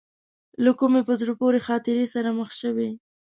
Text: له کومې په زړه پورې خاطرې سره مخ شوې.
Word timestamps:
له 0.63 0.71
کومې 0.79 1.01
په 1.07 1.13
زړه 1.19 1.33
پورې 1.41 1.59
خاطرې 1.67 2.05
سره 2.13 2.29
مخ 2.39 2.49
شوې. 2.61 2.89